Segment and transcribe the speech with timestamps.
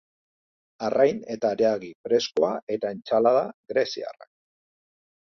[0.85, 4.29] Arrain eta haragi freskoa eta entsalada greziarrak.